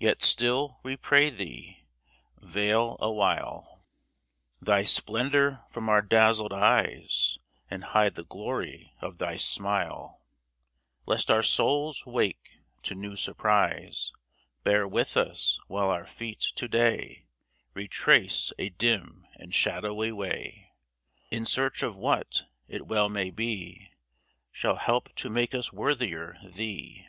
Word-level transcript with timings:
Yet 0.00 0.20
still, 0.22 0.80
we 0.82 0.96
pray 0.96 1.30
thee, 1.30 1.84
veil 2.38 2.96
awhile 2.98 3.84
Thy 4.60 4.82
splendor 4.82 5.60
from 5.70 5.88
our 5.88 6.02
dazzled 6.02 6.52
eyes 6.52 7.38
And 7.70 7.84
hide 7.84 8.16
the 8.16 8.24
glory 8.24 8.92
of 9.00 9.18
thy 9.18 9.36
smile, 9.36 10.24
Lest 11.06 11.30
our 11.30 11.44
souls 11.44 12.04
wake 12.04 12.58
to 12.82 12.96
new 12.96 13.14
surprise! 13.14 14.10
Bear 14.64 14.88
with 14.88 15.16
us 15.16 15.60
while 15.68 15.88
our 15.90 16.04
feet 16.04 16.40
to 16.56 16.66
day 16.66 17.26
Retrace 17.72 18.52
a 18.58 18.70
dim 18.70 19.24
and 19.36 19.54
shadowy 19.54 20.10
way. 20.10 20.72
In 21.30 21.46
search 21.46 21.84
of 21.84 21.94
what, 21.94 22.42
it 22.66 22.88
well 22.88 23.08
may 23.08 23.30
be, 23.30 23.92
Shall 24.50 24.74
help 24.74 25.14
to 25.14 25.30
make 25.30 25.54
us 25.54 25.72
worthier 25.72 26.38
thee! 26.42 27.06